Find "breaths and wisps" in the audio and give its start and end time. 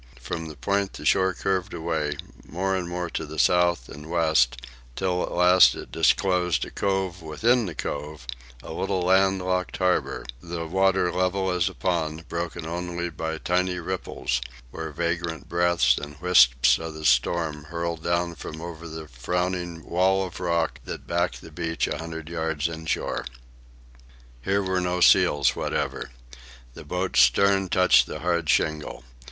15.47-16.79